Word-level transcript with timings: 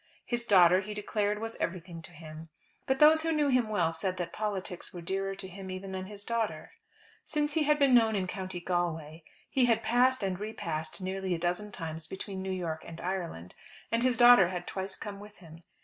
His 0.25 0.47
daughter 0.47 0.81
he 0.81 0.95
declared 0.95 1.37
was 1.37 1.55
everything 1.57 2.01
to 2.01 2.11
him. 2.11 2.49
But 2.87 2.97
those 2.97 3.21
who 3.21 3.31
knew 3.31 3.49
him 3.49 3.69
well 3.69 3.93
said 3.93 4.17
that 4.17 4.33
politics 4.33 4.91
were 4.91 4.99
dearer 4.99 5.35
to 5.35 5.47
him 5.47 5.69
even 5.69 5.91
than 5.91 6.07
his 6.07 6.25
daughter. 6.25 6.71
Since 7.23 7.53
he 7.53 7.65
had 7.65 7.77
been 7.77 7.93
known 7.93 8.15
in 8.15 8.25
County 8.25 8.59
Galway, 8.61 9.21
he 9.47 9.65
had 9.65 9.83
passed 9.83 10.23
and 10.23 10.39
repassed 10.39 11.01
nearly 11.01 11.35
a 11.35 11.39
dozen 11.39 11.71
times 11.71 12.07
between 12.07 12.41
New 12.41 12.49
York 12.49 12.83
and 12.83 12.99
Ireland; 12.99 13.53
and 13.91 14.01
his 14.01 14.17
daughter 14.17 14.47
had 14.47 14.65
twice 14.65 14.95
come 14.95 15.19
with 15.19 15.37
him. 15.37 15.61